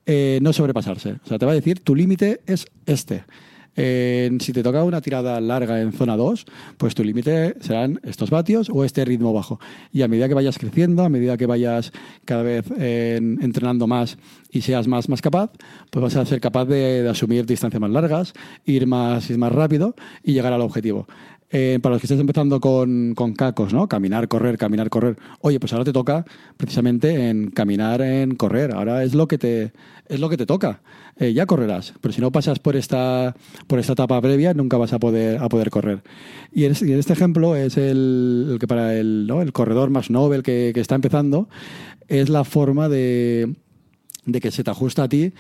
eh, 0.06 0.40
no 0.42 0.54
sobrepasarse. 0.54 1.14
O 1.24 1.28
sea, 1.28 1.40
te 1.40 1.46
va 1.46 1.52
a 1.52 1.56
decir, 1.56 1.80
tu 1.80 1.96
límite 1.96 2.42
es 2.46 2.68
este. 2.86 3.24
Eh, 3.78 4.32
si 4.40 4.54
te 4.54 4.64
toca 4.64 4.84
una 4.84 5.02
tirada 5.02 5.40
larga 5.42 5.82
en 5.82 5.92
zona 5.92 6.16
2, 6.16 6.46
pues 6.78 6.96
tu 6.96 7.04
límite 7.04 7.56
serán 7.60 8.00
estos 8.04 8.30
vatios 8.30 8.70
o 8.70 8.86
este 8.86 9.04
ritmo 9.04 9.34
bajo. 9.34 9.60
Y 9.92 10.02
a 10.02 10.08
medida 10.08 10.28
que 10.28 10.34
vayas 10.34 10.58
creciendo, 10.58 11.04
a 11.04 11.10
medida 11.10 11.38
que 11.38 11.46
vayas 11.46 11.92
cada 12.24 12.44
vez 12.44 12.66
eh, 12.78 13.20
entrenando 13.42 13.88
más 13.88 14.18
y 14.56 14.62
seas 14.62 14.88
más, 14.88 15.10
más 15.10 15.22
capaz, 15.22 15.52
pues 15.90 16.02
vas 16.02 16.16
a 16.16 16.26
ser 16.26 16.40
capaz 16.40 16.64
de, 16.64 17.06
asumir 17.10 17.46
distancias 17.46 17.82
más 17.82 17.92
largas, 17.92 18.34
ir 18.66 18.88
más, 18.88 19.30
ir 19.30 19.38
más 19.38 19.52
rápido 19.52 19.96
y 20.24 20.32
llegar 20.32 20.54
al 20.54 20.62
objetivo. 20.62 21.08
Eh, 21.52 21.80
para 21.82 21.96
los 21.96 22.02
que 22.02 22.06
estés 22.06 22.20
empezando 22.20 22.62
con, 22.62 23.14
con, 23.16 23.34
cacos, 23.34 23.74
¿no? 23.74 23.88
Caminar, 23.90 24.30
correr, 24.30 24.58
caminar, 24.58 24.90
correr. 24.90 25.18
Oye, 25.42 25.60
pues 25.60 25.74
ahora 25.74 25.84
te 25.84 25.92
toca 25.92 26.26
precisamente 26.56 27.30
en 27.30 27.52
caminar, 27.52 28.02
en 28.02 28.36
correr. 28.36 28.74
Ahora 28.74 29.04
es 29.04 29.14
lo 29.14 29.28
que 29.28 29.38
te, 29.38 29.74
es 30.08 30.20
lo 30.22 30.30
que 30.30 30.38
te 30.38 30.46
toca. 30.46 30.82
Eh, 31.18 31.34
ya 31.34 31.46
correrás, 31.46 31.94
pero 32.00 32.14
si 32.14 32.22
no 32.22 32.32
pasas 32.32 32.60
por 32.60 32.78
esta, 32.78 33.36
por 33.68 33.80
esta 33.80 33.94
etapa 33.94 34.20
previa, 34.22 34.54
nunca 34.54 34.78
vas 34.78 34.94
a 34.94 35.00
poder, 35.00 35.42
a 35.42 35.50
poder 35.50 35.70
correr. 35.70 36.02
Y 36.54 36.64
en, 36.64 36.74
y 36.82 36.94
en 36.94 37.00
este 37.00 37.14
ejemplo 37.14 37.58
es 37.58 37.76
el, 37.78 38.48
el, 38.52 38.60
que 38.60 38.68
para 38.68 38.96
el, 38.96 39.28
¿no? 39.28 39.42
el 39.42 39.52
corredor 39.52 39.90
más 39.90 40.10
novel 40.10 40.44
que, 40.44 40.72
que 40.74 40.80
está 40.80 40.96
empezando, 40.96 41.50
es 42.08 42.30
la 42.30 42.44
forma 42.44 42.90
de, 42.90 43.54
de 44.26 44.42
que 44.42 44.52
se 44.52 44.64
te 44.64 44.72
ajusta 44.72 45.04
a 45.04 45.10
ti 45.10 45.34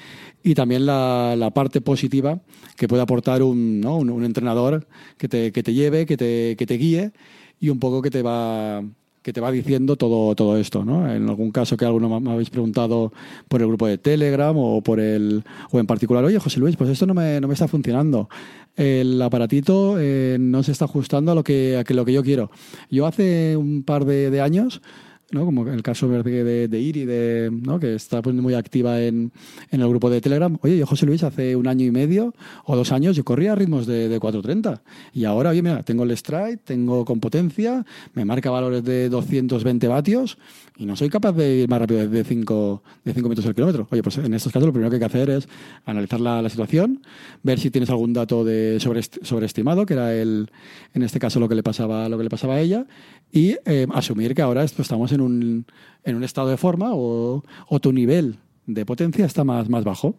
y 0.43 0.53
también 0.53 0.85
la, 0.85 1.51
parte 1.53 1.81
positiva 1.81 2.39
que 2.75 2.87
puede 2.87 3.01
aportar 3.01 3.43
un, 3.43 3.85
un, 3.85 4.23
entrenador 4.23 4.87
que 5.17 5.27
te, 5.27 5.51
que 5.51 5.63
te 5.63 5.73
lleve, 5.73 6.05
que 6.05 6.17
te, 6.17 6.55
que 6.57 6.65
te 6.65 6.75
guíe 6.75 7.11
y 7.59 7.69
un 7.69 7.79
poco 7.79 8.01
que 8.01 8.09
te 8.09 8.21
va 8.21 8.83
que 9.21 9.33
te 9.33 9.41
va 9.41 9.51
diciendo 9.51 9.95
todo, 9.95 10.35
todo 10.35 10.55
esto, 10.55 10.85
¿no? 10.85 11.11
En 11.11 11.27
algún 11.27 11.49
caso 11.49 11.75
que 11.77 11.83
alguno 11.83 12.19
me 12.19 12.31
habéis 12.31 12.51
preguntado 12.51 13.11
por 13.47 13.59
el 13.59 13.67
grupo 13.67 13.87
de 13.87 13.97
Telegram 13.97 14.55
o 14.55 14.81
por 14.81 14.99
el 14.99 15.43
o 15.71 15.79
en 15.79 15.87
particular, 15.87 16.23
oye 16.23 16.37
José 16.37 16.59
Luis, 16.59 16.75
pues 16.75 16.91
esto 16.91 17.07
no 17.07 17.15
me, 17.15 17.41
no 17.41 17.47
me 17.47 17.55
está 17.55 17.67
funcionando. 17.67 18.29
El 18.75 19.19
aparatito 19.19 19.95
eh, 19.97 20.37
no 20.39 20.61
se 20.61 20.73
está 20.73 20.85
ajustando 20.85 21.31
a 21.31 21.35
lo 21.35 21.43
que 21.43 21.75
a 21.75 21.93
lo 21.93 22.05
que 22.05 22.13
yo 22.13 22.21
quiero. 22.21 22.51
Yo 22.91 23.07
hace 23.07 23.57
un 23.57 23.81
par 23.81 24.05
de 24.05 24.41
años 24.41 24.83
¿no? 25.31 25.45
como 25.45 25.67
el 25.67 25.83
caso 25.83 26.07
de, 26.07 26.67
de, 26.67 26.79
Iri, 26.79 27.05
de, 27.05 27.51
que 27.79 27.95
está 27.95 28.21
pues, 28.21 28.35
muy 28.35 28.53
activa 28.53 29.01
en, 29.01 29.31
el 29.71 29.87
grupo 29.87 30.09
de 30.09 30.21
Telegram. 30.21 30.57
Oye, 30.61 30.77
yo, 30.77 30.85
José 30.85 31.05
Luis, 31.05 31.23
hace 31.23 31.55
un 31.55 31.67
año 31.67 31.85
y 31.85 31.91
medio 31.91 32.33
o 32.65 32.75
dos 32.75 32.91
años 32.91 33.15
yo 33.15 33.23
corría 33.23 33.53
a 33.53 33.55
ritmos 33.55 33.85
de, 33.85 34.09
de 34.09 34.19
4.30 34.19 34.81
y 35.13 35.25
ahora, 35.25 35.51
oye, 35.51 35.61
mira, 35.61 35.83
tengo 35.83 36.03
el 36.03 36.15
stride, 36.17 36.57
tengo 36.57 37.05
con 37.05 37.19
potencia, 37.19 37.85
me 38.13 38.25
marca 38.25 38.49
valores 38.49 38.83
de 38.83 39.09
220 39.09 39.87
vatios 39.87 40.37
y 40.77 40.85
no 40.85 40.95
soy 40.95 41.09
capaz 41.09 41.31
de 41.33 41.57
ir 41.57 41.69
más 41.69 41.79
rápido 41.79 42.07
de 42.07 42.23
5 42.23 42.83
de 43.03 43.13
cinco 43.13 43.29
metros 43.29 43.47
al 43.47 43.55
kilómetro. 43.55 43.87
Oye, 43.91 44.03
pues 44.03 44.17
en 44.17 44.33
estos 44.33 44.51
casos 44.51 44.65
lo 44.65 44.73
primero 44.73 44.89
que 44.89 44.95
hay 44.95 44.99
que 44.99 45.05
hacer 45.05 45.29
es 45.29 45.47
analizar 45.85 46.19
la, 46.19 46.41
la 46.41 46.49
situación, 46.49 47.01
ver 47.43 47.59
si 47.59 47.71
tienes 47.71 47.89
algún 47.89 48.13
dato 48.13 48.43
de 48.43 48.79
sobre, 48.79 49.01
sobreestimado, 49.03 49.85
que 49.85 49.93
era 49.93 50.13
el, 50.13 50.49
en 50.93 51.03
este 51.03 51.19
caso 51.19 51.39
lo 51.39 51.47
que 51.47 51.55
le 51.55 51.63
pasaba, 51.63 52.09
lo 52.09 52.17
que 52.17 52.23
le 52.23 52.29
pasaba 52.29 52.55
a 52.55 52.61
ella, 52.61 52.85
y 53.31 53.55
eh, 53.65 53.87
asumir 53.93 54.33
que 54.35 54.41
ahora 54.41 54.63
esto, 54.63 54.81
estamos 54.81 55.11
en 55.11 55.21
un, 55.21 55.24
en 55.25 56.15
un 56.15 56.23
estado 56.23 56.49
de 56.49 56.57
forma 56.57 56.91
o, 56.93 57.43
tu 57.81 57.91
nivel 57.91 58.37
de 58.67 58.85
potencia 58.85 59.25
está 59.25 59.43
más, 59.43 59.69
más 59.69 59.83
bajo. 59.83 60.15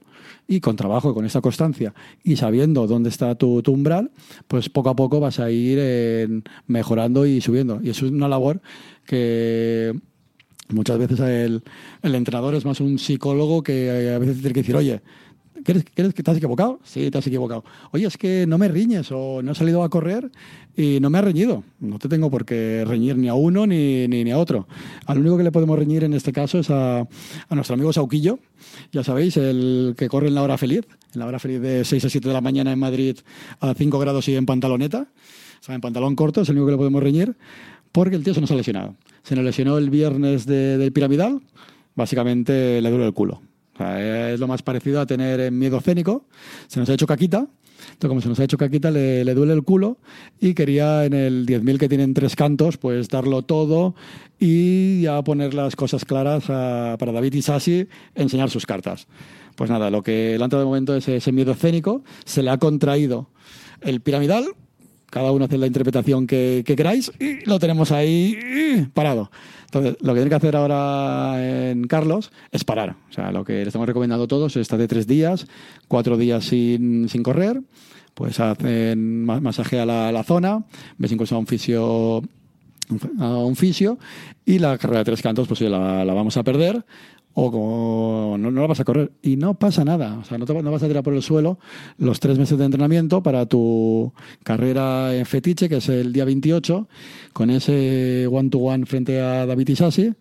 Y 0.48 0.60
con 0.60 0.76
trabajo, 0.76 1.14
con 1.14 1.24
esta 1.24 1.40
constancia 1.40 1.94
y 2.24 2.36
sabiendo 2.36 2.86
dónde 2.86 3.10
está 3.10 3.34
tu, 3.34 3.62
tu 3.62 3.72
umbral, 3.72 4.10
pues 4.48 4.68
poco 4.68 4.90
a 4.90 4.96
poco 4.96 5.20
vas 5.20 5.38
a 5.38 5.50
ir 5.50 5.78
eh, 5.80 6.42
mejorando 6.66 7.26
y 7.26 7.40
subiendo. 7.40 7.80
Y 7.82 7.90
eso 7.90 8.06
es 8.06 8.12
una 8.12 8.28
labor 8.28 8.60
que 9.04 9.94
muchas 10.68 10.98
veces 10.98 11.20
el, 11.20 11.62
el 12.02 12.14
entrenador 12.14 12.54
es 12.54 12.64
más 12.64 12.80
un 12.80 12.98
psicólogo 12.98 13.62
que 13.62 14.12
a 14.14 14.18
veces 14.18 14.36
tiene 14.36 14.54
que 14.54 14.60
decir, 14.60 14.76
oye, 14.76 15.00
¿Quieres, 15.66 15.84
¿Quieres 15.92 16.14
que 16.14 16.22
has 16.24 16.36
equivocado? 16.36 16.78
Sí, 16.84 17.10
te 17.10 17.18
has 17.18 17.26
equivocado. 17.26 17.64
Oye, 17.90 18.06
es 18.06 18.16
que 18.16 18.46
no 18.46 18.56
me 18.56 18.68
riñes 18.68 19.10
o 19.10 19.42
no 19.42 19.50
he 19.50 19.54
salido 19.56 19.82
a 19.82 19.88
correr 19.88 20.30
y 20.76 21.00
no 21.00 21.10
me 21.10 21.18
ha 21.18 21.22
reñido. 21.22 21.64
No 21.80 21.98
te 21.98 22.08
tengo 22.08 22.30
por 22.30 22.44
qué 22.44 22.84
reñir 22.86 23.16
ni 23.16 23.26
a 23.26 23.34
uno 23.34 23.66
ni, 23.66 24.06
ni, 24.06 24.22
ni 24.22 24.30
a 24.30 24.38
otro. 24.38 24.68
Al 25.06 25.18
único 25.18 25.36
que 25.36 25.42
le 25.42 25.50
podemos 25.50 25.76
reñir 25.76 26.04
en 26.04 26.14
este 26.14 26.32
caso 26.32 26.60
es 26.60 26.70
a, 26.70 27.00
a 27.00 27.54
nuestro 27.56 27.74
amigo 27.74 27.92
Sauquillo, 27.92 28.38
ya 28.92 29.02
sabéis, 29.02 29.38
el 29.38 29.94
que 29.98 30.08
corre 30.08 30.28
en 30.28 30.36
la 30.36 30.42
hora 30.44 30.56
feliz, 30.56 30.86
en 31.12 31.18
la 31.18 31.26
hora 31.26 31.40
feliz 31.40 31.60
de 31.60 31.84
6 31.84 32.04
a 32.04 32.10
7 32.10 32.28
de 32.28 32.34
la 32.34 32.40
mañana 32.40 32.70
en 32.70 32.78
Madrid 32.78 33.16
a 33.58 33.74
5 33.74 33.98
grados 33.98 34.28
y 34.28 34.36
en 34.36 34.46
pantaloneta. 34.46 35.08
O 35.60 35.64
sea, 35.64 35.74
en 35.74 35.80
pantalón 35.80 36.14
corto 36.14 36.42
es 36.42 36.48
el 36.48 36.54
único 36.54 36.66
que 36.66 36.72
le 36.74 36.78
podemos 36.78 37.02
reñir 37.02 37.36
porque 37.90 38.14
el 38.14 38.22
tío 38.22 38.34
se 38.34 38.40
nos 38.40 38.52
ha 38.52 38.54
lesionado. 38.54 38.94
Se 39.24 39.34
nos 39.34 39.44
lesionó 39.44 39.78
el 39.78 39.90
viernes 39.90 40.46
de, 40.46 40.78
del 40.78 40.92
piramidal, 40.92 41.40
básicamente 41.96 42.80
le 42.80 42.88
duele 42.88 43.06
el 43.06 43.14
culo. 43.14 43.40
Es 43.78 44.40
lo 44.40 44.48
más 44.48 44.62
parecido 44.62 45.00
a 45.00 45.06
tener 45.06 45.50
miedo 45.52 45.78
escénico. 45.78 46.24
Se 46.66 46.80
nos 46.80 46.88
ha 46.88 46.94
hecho 46.94 47.06
caquita. 47.06 47.46
Entonces, 47.78 48.08
como 48.08 48.20
se 48.20 48.28
nos 48.28 48.40
ha 48.40 48.44
hecho 48.44 48.56
caquita, 48.56 48.90
le, 48.90 49.24
le 49.24 49.34
duele 49.34 49.52
el 49.52 49.62
culo 49.62 49.98
y 50.40 50.54
quería 50.54 51.04
en 51.04 51.12
el 51.12 51.46
10.000 51.46 51.78
que 51.78 51.88
tienen 51.88 52.14
tres 52.14 52.34
cantos, 52.34 52.78
pues 52.78 53.08
darlo 53.08 53.42
todo 53.42 53.94
y 54.38 55.02
ya 55.02 55.22
poner 55.22 55.54
las 55.54 55.76
cosas 55.76 56.04
claras 56.04 56.44
a, 56.48 56.96
para 56.98 57.12
David 57.12 57.34
y 57.34 57.42
Sassi 57.42 57.86
enseñar 58.14 58.50
sus 58.50 58.66
cartas. 58.66 59.06
Pues 59.56 59.70
nada, 59.70 59.90
lo 59.90 60.02
que 60.02 60.36
le 60.36 60.42
ha 60.42 60.44
entrado 60.44 60.64
de 60.64 60.68
momento 60.68 60.94
es 60.94 61.08
ese 61.08 61.32
miedo 61.32 61.52
escénico, 61.52 62.02
se 62.24 62.42
le 62.42 62.50
ha 62.50 62.58
contraído 62.58 63.28
el 63.80 64.00
piramidal, 64.00 64.46
cada 65.10 65.32
uno 65.32 65.44
hace 65.44 65.58
la 65.58 65.66
interpretación 65.66 66.26
que, 66.26 66.62
que 66.66 66.76
queráis 66.76 67.12
y 67.18 67.44
lo 67.48 67.58
tenemos 67.58 67.92
ahí 67.92 68.88
parado. 68.94 69.30
Entonces, 69.66 69.96
lo 70.00 70.14
que 70.14 70.20
tiene 70.20 70.30
que 70.30 70.36
hacer 70.36 70.56
ahora 70.56 71.70
en 71.70 71.86
Carlos 71.86 72.32
es 72.50 72.64
parar. 72.64 72.96
O 73.10 73.12
sea, 73.12 73.32
lo 73.32 73.44
que 73.44 73.54
le 73.54 73.62
estamos 73.62 73.86
recomendando 73.86 74.24
a 74.24 74.28
todos 74.28 74.56
es 74.56 74.62
estar 74.62 74.78
de 74.78 74.88
tres 74.88 75.06
días, 75.06 75.46
cuatro 75.88 76.16
días 76.16 76.44
sin, 76.44 77.08
sin 77.08 77.22
correr, 77.22 77.60
pues 78.14 78.40
hacen 78.40 79.24
masaje 79.24 79.78
a 79.78 79.86
la, 79.86 80.12
la 80.12 80.22
zona, 80.24 80.64
ves 80.98 81.12
incluso 81.12 81.36
a 81.36 81.38
un 81.38 81.46
fisio 81.46 82.22
a 83.18 83.28
un 83.38 83.56
fisio 83.56 83.98
y 84.44 84.60
la 84.60 84.78
carrera 84.78 85.00
de 85.00 85.06
tres 85.06 85.20
cantos 85.20 85.48
pues 85.48 85.60
la, 85.62 86.04
la 86.04 86.14
vamos 86.14 86.36
a 86.36 86.44
perder 86.44 86.84
o 87.38 87.50
como 87.50 88.36
no, 88.38 88.50
no, 88.50 88.62
la 88.62 88.66
vas 88.66 88.80
a 88.80 88.84
correr. 88.84 89.12
Y 89.22 89.36
no 89.36 89.54
pasa 89.54 89.84
nada, 89.84 90.18
o 90.18 90.24
sea, 90.24 90.38
no, 90.38 90.46
te, 90.46 90.54
no 90.54 90.72
vas 90.72 90.82
a 90.82 90.88
tirar 90.88 91.02
por 91.02 91.12
el 91.12 91.22
suelo 91.22 91.58
los 91.98 92.18
tres 92.18 92.38
meses 92.38 92.56
de 92.56 92.64
entrenamiento 92.64 93.22
para 93.22 93.44
tu 93.44 94.10
carrera 94.42 95.14
en 95.14 95.26
fetiche, 95.26 95.68
que 95.68 95.76
es 95.76 95.88
el 95.90 96.14
día 96.14 96.24
28, 96.24 96.88
con 97.34 97.50
ese 97.50 98.26
one-to-one 98.26 98.86
frente 98.86 99.20
a 99.20 99.44
David 99.44 99.68
Isasi, 99.68 100.14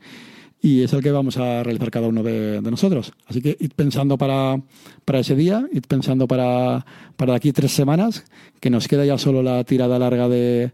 y 0.62 0.82
es 0.82 0.92
el 0.92 1.02
que 1.02 1.12
vamos 1.12 1.38
a 1.38 1.64
realizar 1.64 1.90
cada 1.90 2.10
uno 2.10 2.22
de, 2.22 2.60
nosotros. 2.62 3.14
Así 3.28 3.42
que 3.42 3.56
id 3.62 3.72
pensando 3.74 4.18
para, 4.18 4.62
para 5.06 5.20
ese 5.20 5.36
día, 5.36 5.66
id 5.72 5.84
pensando 5.88 6.28
para, 6.28 6.86
para 7.16 7.34
aquí 7.34 7.54
tres 7.54 7.72
semanas, 7.72 8.26
que 8.60 8.70
nos 8.70 8.90
queda 8.90 9.06
ya 9.06 9.18
solo 9.18 9.42
la 9.42 9.64
tirada 9.64 9.98
larga 9.98 10.28
de, 10.28 10.74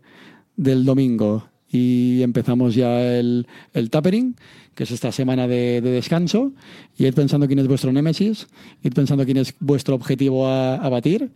del 0.55 0.85
domingo. 0.85 1.49
Y 1.69 2.23
empezamos 2.23 2.73
ya 2.73 2.99
el, 3.19 3.47
el 3.73 3.91
tapering, 3.91 4.35
que 4.75 4.83
es 4.83 4.91
esta 4.91 5.11
semana 5.11 5.47
de, 5.47 5.81
de, 5.81 5.91
descanso, 5.91 6.53
y 6.97 7.05
id 7.05 7.13
pensando 7.13 7.47
quién 7.47 7.59
es 7.59 7.67
vuestro 7.67 7.91
némesis, 7.91 8.47
id 8.83 8.93
pensando 8.93 9.25
quién 9.25 9.37
es 9.37 9.53
vuestro 9.59 9.95
objetivo 9.95 10.47
a, 10.47 10.75
a 10.75 10.89
batir, 10.89 11.31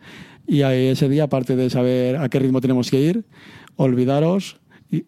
y 0.48 0.62
ahí 0.62 0.88
ese 0.88 1.10
día, 1.10 1.26
aparte 1.26 1.56
de 1.56 1.70
saber 1.70 2.18
a 2.18 2.30
qué 2.30 2.40
ritmo 2.40 2.62
tenemos 2.62 2.90
que 2.90 3.02
ir, 3.02 3.26
olvidaros 3.76 4.58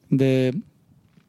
de 0.10 0.62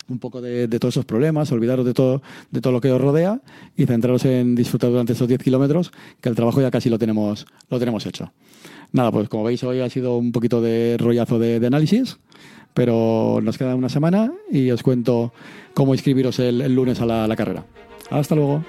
un 0.09 0.19
poco 0.19 0.41
de, 0.41 0.69
de, 0.69 0.79
todos 0.79 0.95
esos 0.95 1.05
problemas, 1.05 1.53
olvidaros 1.53 1.85
de 1.85 1.95
todo, 1.95 2.23
de 2.51 2.61
todo 2.61 2.73
lo 2.73 2.81
que 2.81 2.91
os 2.91 3.01
rodea 3.01 3.41
y 3.77 3.85
centraros 3.87 4.25
en 4.25 4.55
disfrutar 4.55 4.91
durante 4.91 5.13
esos 5.13 5.29
10 5.29 5.43
kilómetros, 5.43 5.93
que 6.21 6.29
el 6.29 6.35
trabajo 6.35 6.61
ya 6.61 6.71
casi 6.71 6.89
lo 6.89 6.99
tenemos, 6.99 7.47
lo 7.69 7.79
tenemos 7.79 8.07
hecho. 8.07 8.33
Nada, 8.93 9.13
pues 9.13 9.29
como 9.29 9.45
veis 9.45 9.63
hoy 9.65 9.81
ha 9.81 9.91
sido 9.91 10.17
un 10.17 10.33
poquito 10.33 10.61
de 10.61 10.97
rollazo 10.99 11.39
de, 11.39 11.65
análisis 11.67 12.19
pero 12.75 13.41
nos 13.43 13.59
queda 13.59 13.75
una 13.75 13.89
semana 13.89 14.33
y 14.53 14.71
os 14.71 14.85
cuento 14.85 15.33
cómo 15.75 15.95
inscribiros 15.95 16.39
el, 16.39 16.73
lunes 16.73 17.01
a 17.01 17.07
la, 17.07 17.27
la 17.27 17.35
carrera. 17.35 17.65
Hasta 18.09 18.37
luego. 18.37 18.63